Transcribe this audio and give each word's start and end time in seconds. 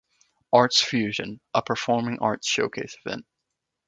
Arts 0.51 0.81
Fusion- 0.81 1.39
A 1.53 1.61
performing 1.61 2.17
arts 2.21 2.47
showcase 2.47 2.97
event. 3.05 3.23